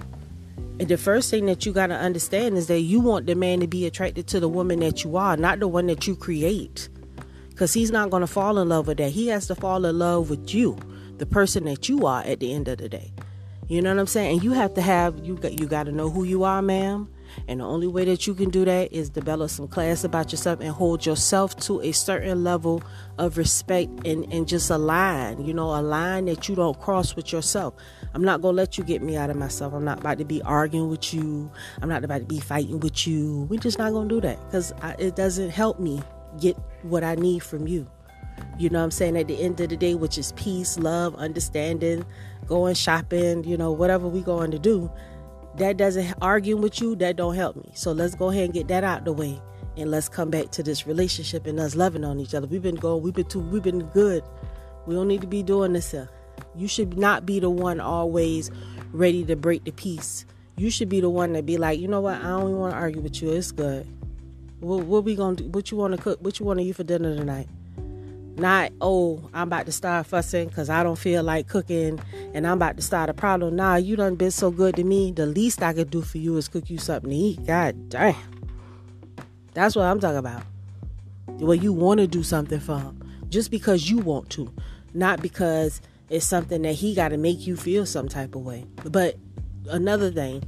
The 0.80 0.98
first 0.98 1.30
thing 1.30 1.46
that 1.48 1.66
you 1.66 1.74
got 1.74 1.88
to 1.88 1.96
understand 1.96 2.58
is 2.58 2.68
that 2.68 2.80
you 2.80 3.02
want 3.02 3.26
the 3.26 3.36
man 3.36 3.60
to 3.60 3.68
be 3.68 3.86
attracted 3.86 4.28
to 4.28 4.40
the 4.40 4.48
woman 4.48 4.80
that 4.80 5.04
you 5.04 5.18
are, 5.18 5.36
not 5.36 5.60
the 5.60 5.68
one 5.68 5.88
that 5.88 6.08
you 6.08 6.16
create. 6.16 6.88
Cuz 7.56 7.74
he's 7.74 7.92
not 7.92 8.10
going 8.10 8.22
to 8.22 8.28
fall 8.28 8.58
in 8.58 8.70
love 8.70 8.88
with 8.88 8.98
that. 8.98 9.12
He 9.12 9.28
has 9.28 9.48
to 9.48 9.56
fall 9.56 9.84
in 9.86 10.00
love 10.00 10.30
with 10.30 10.54
you 10.54 10.78
the 11.18 11.26
person 11.26 11.66
that 11.66 11.90
you 11.90 12.06
are 12.06 12.22
at 12.24 12.40
the 12.40 12.54
end 12.54 12.70
of 12.70 12.78
the 12.78 12.88
day. 12.88 13.12
You 13.68 13.82
know 13.82 13.94
what 13.94 14.00
I'm 14.00 14.08
saying? 14.08 14.36
And 14.36 14.44
you 14.44 14.54
have 14.54 14.74
to 14.76 14.82
have 14.82 15.20
you 15.24 15.36
got 15.36 15.60
you 15.60 15.68
got 15.68 15.84
to 15.84 15.92
know 15.92 16.10
who 16.10 16.24
you 16.24 16.46
are, 16.46 16.62
ma'am. 16.62 17.10
And 17.48 17.60
the 17.60 17.66
only 17.66 17.88
way 17.88 18.06
that 18.06 18.28
you 18.28 18.34
can 18.34 18.50
do 18.50 18.66
that 18.66 18.92
is 18.92 19.10
develop 19.10 19.50
some 19.50 19.68
class 19.68 20.04
about 20.04 20.32
yourself 20.32 20.60
and 20.60 20.70
hold 20.70 21.06
yourself 21.06 21.56
to 21.62 21.82
a 21.82 21.92
certain 21.92 22.44
level 22.44 22.82
of 23.18 23.38
respect 23.38 23.90
and, 24.06 24.32
and 24.32 24.48
just 24.48 24.70
a 24.70 24.78
line, 24.78 25.44
you 25.46 25.54
know, 25.54 25.70
a 25.76 25.82
line 25.82 26.26
that 26.26 26.48
you 26.48 26.56
don't 26.56 26.80
cross 26.80 27.16
with 27.16 27.32
yourself. 27.32 27.74
I'm 28.14 28.24
not 28.24 28.42
going 28.42 28.54
to 28.54 28.58
let 28.58 28.78
you 28.78 28.84
get 28.84 29.02
me 29.02 29.18
out 29.18 29.30
of 29.30 29.38
myself. 29.38 29.74
I'm 29.74 29.86
not 29.86 30.00
about 30.00 30.18
to 30.18 30.26
be 30.26 30.42
arguing 30.44 30.90
with 30.90 31.14
you. 31.14 31.52
I'm 31.82 31.90
not 31.90 32.04
about 32.04 32.20
to 32.20 32.26
be 32.26 32.40
fighting 32.40 32.80
with 32.80 33.08
you. 33.08 33.48
We're 33.50 33.60
just 33.60 33.78
not 33.78 33.92
going 33.92 34.10
to 34.10 34.16
do 34.16 34.22
that 34.22 34.40
because 34.46 34.74
it 34.98 35.16
doesn't 35.16 35.50
help 35.50 35.80
me 35.80 36.02
get 36.40 36.58
what 36.84 37.04
I 37.04 37.16
need 37.16 37.44
from 37.44 37.68
you 37.68 37.88
you 38.58 38.70
know 38.70 38.84
I'm 38.84 38.92
saying, 38.92 39.18
at 39.18 39.28
the 39.28 39.42
end 39.42 39.60
of 39.62 39.70
the 39.70 39.78
day, 39.78 39.96
which 39.96 40.18
is 40.18 40.34
peace, 40.34 40.78
love, 40.78 41.16
understanding, 41.16 42.06
going 42.46 42.76
shopping, 42.76 43.44
you 43.44 43.58
know, 43.58 43.72
whatever 43.72 44.08
we 44.08 44.22
going 44.22 44.52
to 44.52 44.60
do, 44.60 44.92
that 45.56 45.78
doesn't 45.78 46.14
argue 46.22 46.58
with 46.58 46.80
you, 46.82 46.96
that 46.98 47.16
don't 47.16 47.36
help 47.36 47.56
me. 47.56 47.72
So 47.74 47.92
let's 47.92 48.16
go 48.16 48.30
ahead 48.30 48.46
and 48.46 48.54
get 48.54 48.68
that 48.68 48.84
out 48.84 49.06
the 49.06 49.14
way 49.14 49.42
and 49.78 49.92
let's 49.92 50.10
come 50.10 50.30
back 50.30 50.52
to 50.52 50.64
this 50.64 50.86
relationship 50.86 51.48
and 51.48 51.60
us 51.60 51.76
loving 51.76 52.04
on 52.04 52.20
each 52.20 52.34
other. 52.34 52.48
We've 52.48 52.62
been 52.62 52.76
going, 52.76 53.02
we've 53.02 53.14
been 53.14 53.28
too, 53.28 53.40
we've 53.40 53.64
been 53.64 53.84
good. 53.88 54.24
We 54.86 54.96
don't 54.96 55.08
need 55.08 55.22
to 55.22 55.28
be 55.28 55.44
doing 55.44 55.74
this 55.74 55.92
here. 55.92 56.10
You 56.56 56.68
should 56.68 56.98
not 56.98 57.26
be 57.26 57.40
the 57.40 57.50
one 57.50 57.80
always 57.80 58.52
ready 58.92 59.24
to 59.26 59.36
break 59.36 59.66
the 59.66 59.72
peace. 59.72 60.26
You 60.58 60.70
should 60.70 60.90
be 60.90 61.02
the 61.02 61.10
one 61.10 61.34
to 61.34 61.42
be 61.42 61.58
like, 61.58 61.80
you 61.80 61.88
know 61.88 62.02
what, 62.02 62.16
I 62.16 62.24
don't 62.24 62.50
even 62.50 62.58
want 62.58 62.74
to 62.74 62.78
argue 62.78 63.02
with 63.02 63.22
you. 63.22 63.32
It's 63.32 63.52
good. 63.52 63.88
What, 64.60 64.86
what 64.86 65.06
we 65.06 65.16
gonna 65.16 65.38
do? 65.38 65.48
What 65.50 65.72
you 65.72 65.78
want 65.78 65.96
to 65.96 66.02
cook? 66.02 66.20
What 66.22 66.40
you 66.40 66.46
want 66.46 66.60
to 66.60 66.66
eat 66.66 66.76
for 66.76 66.84
dinner 66.84 67.16
tonight? 67.16 67.48
Not, 68.40 68.72
oh, 68.80 69.30
I'm 69.34 69.50
about 69.50 69.66
to 69.66 69.72
start 69.74 70.08
fussing 70.08 70.48
because 70.48 70.70
I 70.70 70.82
don't 70.82 70.98
feel 70.98 71.24
like 71.24 71.50
cooking 71.50 72.00
and 72.34 72.48
I'm 72.48 72.54
about 72.54 72.78
to 72.78 72.82
start 72.82 73.10
a 73.10 73.14
problem. 73.14 73.58
Nah, 73.58 73.76
you 73.76 73.98
done 73.98 74.16
been 74.16 74.32
so 74.32 74.50
good 74.50 74.78
to 74.78 74.84
me. 74.86 75.12
The 75.12 75.26
least 75.26 75.62
I 75.62 75.74
could 75.74 75.90
do 75.90 76.02
for 76.02 76.20
you 76.20 76.38
is 76.38 76.48
cook 76.48 76.70
you 76.70 76.78
something 76.78 77.10
to 77.10 77.16
eat. 77.16 77.46
God 77.46 77.90
damn. 77.90 78.16
That's 79.54 79.76
what 79.76 79.84
I'm 79.84 80.00
talking 80.00 80.18
about. 80.18 80.44
Well, 81.28 81.56
you 81.56 81.74
want 81.74 82.00
to 82.00 82.08
do 82.08 82.24
something 82.24 82.62
for 82.62 82.80
him 82.80 83.04
just 83.28 83.52
because 83.52 83.90
you 83.90 83.98
want 83.98 84.30
to, 84.32 84.52
not 84.94 85.22
because 85.22 85.82
it's 86.10 86.26
something 86.26 86.62
that 86.62 86.74
he 86.74 86.96
got 86.96 87.10
to 87.10 87.18
make 87.18 87.46
you 87.46 87.58
feel 87.58 87.86
some 87.86 88.08
type 88.08 88.36
of 88.36 88.42
way. 88.42 88.66
But 88.86 89.18
another 89.70 90.12
thing, 90.12 90.44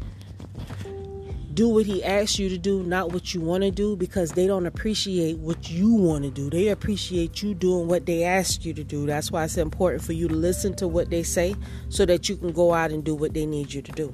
do 1.53 1.69
what 1.69 1.85
he 1.85 2.03
asks 2.03 2.39
you 2.39 2.49
to 2.49 2.57
do, 2.57 2.83
not 2.83 3.11
what 3.11 3.33
you 3.33 3.41
want 3.41 3.63
to 3.63 3.71
do, 3.71 3.95
because 3.95 4.31
they 4.31 4.47
don't 4.47 4.65
appreciate 4.65 5.37
what 5.37 5.69
you 5.69 5.93
want 5.93 6.23
to 6.23 6.31
do. 6.31 6.49
They 6.49 6.69
appreciate 6.69 7.41
you 7.43 7.53
doing 7.53 7.87
what 7.87 8.05
they 8.05 8.23
ask 8.23 8.65
you 8.65 8.73
to 8.73 8.83
do. 8.83 9.05
That's 9.05 9.31
why 9.31 9.43
it's 9.43 9.57
important 9.57 10.03
for 10.03 10.13
you 10.13 10.27
to 10.27 10.35
listen 10.35 10.73
to 10.75 10.87
what 10.87 11.09
they 11.09 11.23
say 11.23 11.55
so 11.89 12.05
that 12.05 12.29
you 12.29 12.37
can 12.37 12.51
go 12.51 12.73
out 12.73 12.91
and 12.91 13.03
do 13.03 13.15
what 13.15 13.33
they 13.33 13.45
need 13.45 13.73
you 13.73 13.81
to 13.81 13.91
do. 13.91 14.11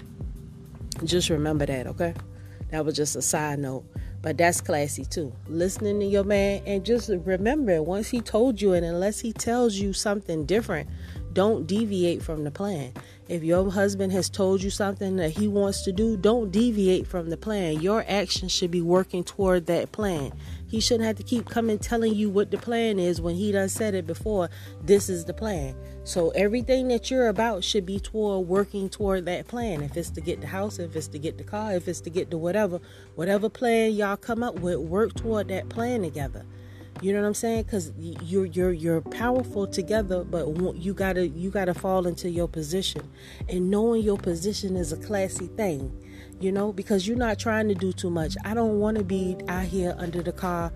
Just 1.04 1.30
remember 1.30 1.66
that, 1.66 1.88
okay? 1.88 2.14
That 2.72 2.86
was 2.86 2.96
just 2.96 3.16
a 3.16 3.22
side 3.22 3.60
note. 3.60 3.86
But 4.22 4.38
that's 4.38 4.62
classy 4.62 5.06
too. 5.06 5.32
Listening 5.48 6.00
to 6.00 6.06
your 6.06 6.24
man 6.24 6.64
and 6.66 6.84
just 6.84 7.10
remember 7.10 7.82
once 7.84 8.10
he 8.10 8.20
told 8.20 8.60
you, 8.60 8.74
and 8.74 8.86
unless 8.86 9.20
he 9.20 9.32
tells 9.32 9.76
you 9.76 9.94
something 9.94 10.46
different, 10.46 10.90
don't 11.34 11.68
deviate 11.68 12.22
from 12.22 12.44
the 12.44 12.52
plan. 12.52 12.94
If 13.28 13.44
your 13.44 13.70
husband 13.70 14.14
has 14.14 14.30
told 14.30 14.64
you 14.64 14.70
something 14.70 15.18
that 15.18 15.32
he 15.32 15.48
wants 15.48 15.84
to 15.84 15.92
do, 15.92 16.16
don't 16.16 16.50
deviate 16.50 17.08
from 17.08 17.30
the 17.30 17.38
plan. 17.38 17.82
Your 17.82 18.06
actions 18.08 18.54
should 18.54 18.72
be 18.72 18.82
working 18.82 19.24
toward 19.24 19.66
that 19.66 19.92
plan. 19.92 20.32
He 20.70 20.80
shouldn't 20.80 21.06
have 21.06 21.18
to 21.18 21.24
keep 21.24 21.50
coming 21.50 21.78
telling 21.78 22.16
you 22.16 22.30
what 22.30 22.52
the 22.52 22.58
plan 22.58 23.00
is 23.00 23.20
when 23.20 23.36
he 23.36 23.52
done 23.52 23.70
said 23.70 23.96
it 23.96 24.08
before. 24.08 24.50
This 24.82 25.10
is 25.10 25.26
the 25.26 25.34
plan. 25.34 25.76
So 26.04 26.30
everything 26.32 26.88
that 26.88 27.12
you're 27.12 27.28
about 27.28 27.64
should 27.64 27.86
be 27.86 28.00
toward 28.00 28.48
working 28.48 28.90
toward 28.90 29.26
that 29.26 29.48
plan. 29.48 29.82
If 29.82 29.98
it's 29.98 30.10
to 30.12 30.22
get 30.22 30.40
the 30.40 30.48
house, 30.48 30.80
if 30.80 30.96
it's 30.96 31.10
to 31.10 31.20
get 31.20 31.38
the 31.38 31.44
car, 31.44 31.74
if 31.74 31.88
it's 31.88 32.02
to 32.02 32.10
get 32.10 32.32
the 32.32 32.38
whatever, 32.38 32.80
whatever 33.16 33.50
plan 33.50 33.92
y'all 33.92 34.18
come 34.18 34.44
up 34.44 34.60
with, 34.60 34.78
work 34.80 35.14
toward 35.16 35.50
that 35.50 35.68
plan 35.68 36.02
together. 36.02 36.46
You 37.02 37.14
know 37.14 37.22
what 37.22 37.28
I'm 37.28 37.34
saying? 37.36 37.64
Because 37.64 37.92
you're 37.98 38.46
you're 38.46 38.72
you're 38.72 39.02
powerful 39.02 39.68
together, 39.68 40.24
but 40.24 40.48
you 40.78 40.94
gotta 40.94 41.28
you 41.28 41.52
gotta 41.52 41.76
fall 41.76 42.08
into 42.08 42.30
your 42.30 42.48
position, 42.48 43.08
and 43.48 43.70
knowing 43.70 44.02
your 44.02 44.18
position 44.18 44.76
is 44.76 44.92
a 44.92 44.98
classy 44.98 45.48
thing. 45.48 45.92
You 46.40 46.52
know, 46.52 46.72
because 46.72 47.08
you're 47.08 47.18
not 47.18 47.40
trying 47.40 47.68
to 47.68 47.76
do 47.76 47.92
too 47.92 48.10
much. 48.10 48.36
I 48.46 48.54
don't 48.54 48.80
want 48.80 48.98
to 48.98 49.04
be 49.04 49.38
out 49.48 49.66
here 49.66 49.96
under 49.98 50.22
the 50.22 50.32
car, 50.32 50.72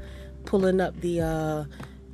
pulling 0.46 0.80
up 0.80 1.00
the 1.02 1.22
uh, 1.22 1.64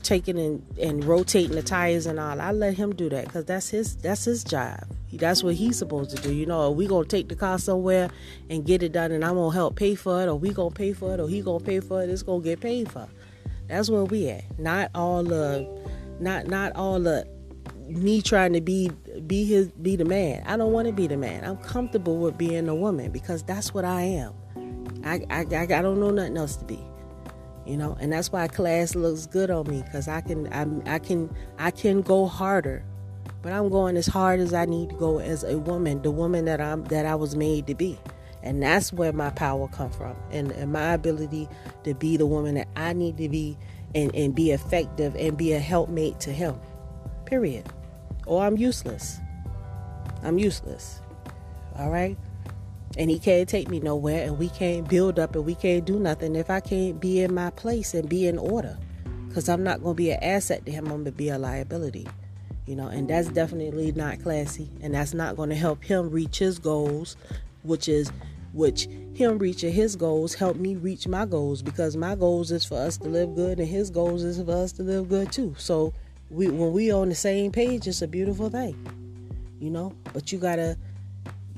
taking 0.03 0.39
and, 0.39 0.65
and 0.81 1.03
rotating 1.03 1.55
the 1.55 1.61
tires 1.61 2.05
and 2.05 2.19
all. 2.19 2.39
I 2.39 2.51
let 2.51 2.75
him 2.75 2.95
do 2.95 3.09
that 3.09 3.25
because 3.25 3.45
that's 3.45 3.69
his 3.69 3.97
that's 3.97 4.23
his 4.23 4.43
job. 4.43 4.79
That's 5.11 5.43
what 5.43 5.55
he's 5.55 5.77
supposed 5.77 6.15
to 6.15 6.21
do. 6.21 6.33
You 6.33 6.45
know, 6.45 6.71
we 6.71 6.87
gonna 6.87 7.07
take 7.07 7.27
the 7.27 7.35
car 7.35 7.59
somewhere 7.59 8.09
and 8.49 8.65
get 8.65 8.83
it 8.83 8.93
done, 8.93 9.11
and 9.11 9.25
I'm 9.25 9.35
gonna 9.35 9.53
help 9.53 9.75
pay 9.75 9.95
for 9.95 10.21
it, 10.21 10.27
or 10.27 10.35
we 10.35 10.51
gonna 10.51 10.71
pay 10.71 10.93
for 10.93 11.13
it, 11.13 11.19
or 11.19 11.27
he 11.27 11.41
gonna 11.41 11.63
pay 11.63 11.81
for 11.81 12.03
it. 12.03 12.09
It's 12.09 12.23
gonna 12.23 12.43
get 12.43 12.61
paid 12.61 12.89
for. 12.89 13.07
That's 13.67 13.89
where 13.89 14.03
we 14.03 14.29
at. 14.29 14.59
Not 14.59 14.91
all 14.95 15.23
the, 15.23 15.67
not 16.19 16.47
not 16.47 16.75
all 16.75 16.99
the, 16.99 17.27
me 17.87 18.21
trying 18.21 18.53
to 18.53 18.61
be 18.61 18.91
be 19.25 19.45
his 19.45 19.71
be 19.71 19.95
the 19.95 20.05
man. 20.05 20.43
I 20.45 20.57
don't 20.57 20.71
want 20.71 20.87
to 20.87 20.93
be 20.93 21.07
the 21.07 21.17
man. 21.17 21.43
I'm 21.43 21.57
comfortable 21.57 22.17
with 22.17 22.37
being 22.37 22.67
a 22.67 22.75
woman 22.75 23.11
because 23.11 23.43
that's 23.43 23.73
what 23.73 23.85
I 23.85 24.01
am. 24.01 24.33
I 25.03 25.25
I 25.29 25.45
I, 25.53 25.61
I 25.63 25.81
don't 25.81 25.99
know 25.99 26.11
nothing 26.11 26.37
else 26.37 26.55
to 26.57 26.65
be 26.65 26.83
you 27.67 27.75
know 27.75 27.97
and 27.99 28.11
that's 28.11 28.31
why 28.31 28.47
class 28.47 28.95
looks 28.95 29.25
good 29.27 29.51
on 29.51 29.67
me 29.67 29.83
because 29.83 30.07
i 30.07 30.21
can 30.21 30.51
I, 30.53 30.95
I 30.95 30.99
can 30.99 31.29
i 31.59 31.69
can 31.69 32.01
go 32.01 32.25
harder 32.25 32.83
but 33.41 33.51
i'm 33.51 33.69
going 33.69 33.97
as 33.97 34.07
hard 34.07 34.39
as 34.39 34.53
i 34.53 34.65
need 34.65 34.89
to 34.91 34.95
go 34.95 35.19
as 35.19 35.43
a 35.43 35.57
woman 35.57 36.01
the 36.01 36.11
woman 36.11 36.45
that 36.45 36.61
i'm 36.61 36.85
that 36.85 37.05
i 37.05 37.13
was 37.13 37.35
made 37.35 37.67
to 37.67 37.75
be 37.75 37.99
and 38.43 38.61
that's 38.61 38.93
where 38.93 39.13
my 39.13 39.29
power 39.31 39.67
come 39.69 39.89
from 39.89 40.15
and, 40.31 40.51
and 40.51 40.71
my 40.71 40.93
ability 40.93 41.47
to 41.83 41.93
be 41.93 42.17
the 42.17 42.25
woman 42.25 42.55
that 42.55 42.67
i 42.75 42.93
need 42.93 43.17
to 43.17 43.29
be 43.29 43.57
and, 43.95 44.13
and 44.15 44.35
be 44.35 44.51
effective 44.51 45.15
and 45.15 45.37
be 45.37 45.53
a 45.53 45.59
helpmate 45.59 46.19
to 46.19 46.31
him 46.31 46.55
period 47.25 47.65
or 48.25 48.43
i'm 48.43 48.57
useless 48.57 49.19
i'm 50.23 50.37
useless 50.37 51.01
all 51.77 51.89
right 51.89 52.17
and 52.97 53.11
he 53.11 53.19
can't 53.19 53.47
take 53.47 53.69
me 53.69 53.79
nowhere 53.79 54.25
and 54.25 54.37
we 54.39 54.49
can't 54.49 54.89
build 54.89 55.19
up 55.19 55.35
and 55.35 55.45
we 55.45 55.55
can't 55.55 55.85
do 55.85 55.99
nothing 55.99 56.35
if 56.35 56.49
I 56.49 56.59
can't 56.59 56.99
be 56.99 57.21
in 57.21 57.33
my 57.33 57.51
place 57.51 57.93
and 57.93 58.09
be 58.09 58.27
in 58.27 58.37
order. 58.37 58.77
Because 59.27 59.49
I'm 59.49 59.63
not 59.63 59.83
going 59.83 59.95
to 59.95 59.97
be 59.97 60.11
an 60.11 60.23
asset 60.23 60.65
to 60.65 60.71
him, 60.71 60.85
I'm 60.85 60.91
going 60.91 61.05
to 61.05 61.11
be 61.11 61.29
a 61.29 61.37
liability. 61.37 62.07
You 62.65 62.75
know, 62.75 62.87
and 62.87 63.07
that's 63.07 63.29
definitely 63.29 63.91
not 63.93 64.21
classy 64.21 64.69
and 64.81 64.93
that's 64.93 65.13
not 65.13 65.37
going 65.37 65.49
to 65.49 65.55
help 65.55 65.83
him 65.83 66.09
reach 66.09 66.39
his 66.39 66.59
goals, 66.59 67.15
which 67.67 67.87
is 67.87 68.11
which 68.53 68.87
him 69.13 69.37
reaching 69.37 69.73
his 69.73 69.95
goals 69.95 70.33
help 70.33 70.57
me 70.57 70.75
reach 70.75 71.07
my 71.07 71.25
goals 71.25 71.61
because 71.61 71.95
my 71.95 72.15
goals 72.15 72.51
is 72.51 72.63
for 72.63 72.77
us 72.77 72.97
to 72.97 73.07
live 73.07 73.35
good 73.35 73.59
and 73.59 73.67
his 73.67 73.89
goals 73.89 74.23
is 74.23 74.41
for 74.41 74.51
us 74.51 74.71
to 74.71 74.83
live 74.83 75.09
good 75.09 75.31
too. 75.31 75.53
So 75.57 75.93
we 76.29 76.47
when 76.47 76.71
we 76.71 76.91
on 76.91 77.09
the 77.09 77.15
same 77.15 77.51
page, 77.51 77.87
it's 77.87 78.01
a 78.01 78.07
beautiful 78.07 78.49
thing. 78.49 78.75
You 79.59 79.69
know, 79.69 79.93
but 80.13 80.31
you 80.31 80.39
gotta 80.39 80.77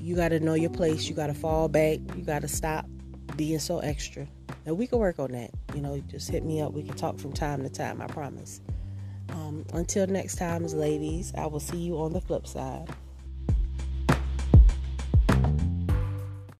you 0.00 0.16
got 0.16 0.28
to 0.28 0.40
know 0.40 0.54
your 0.54 0.70
place. 0.70 1.08
You 1.08 1.14
got 1.14 1.26
to 1.26 1.34
fall 1.34 1.68
back. 1.68 1.98
You 2.16 2.22
got 2.22 2.42
to 2.42 2.48
stop 2.48 2.86
being 3.36 3.58
so 3.58 3.80
extra. 3.80 4.26
And 4.66 4.78
we 4.78 4.86
can 4.86 4.98
work 4.98 5.18
on 5.18 5.32
that. 5.32 5.50
You 5.74 5.82
know, 5.82 6.02
just 6.08 6.30
hit 6.30 6.44
me 6.44 6.60
up. 6.60 6.72
We 6.72 6.82
can 6.82 6.96
talk 6.96 7.18
from 7.18 7.32
time 7.32 7.62
to 7.62 7.68
time. 7.68 8.00
I 8.00 8.06
promise. 8.06 8.60
Um, 9.30 9.64
until 9.74 10.06
next 10.06 10.36
time, 10.36 10.66
ladies, 10.66 11.32
I 11.36 11.46
will 11.46 11.60
see 11.60 11.76
you 11.76 11.98
on 11.98 12.12
the 12.12 12.20
flip 12.20 12.46
side. 12.46 12.88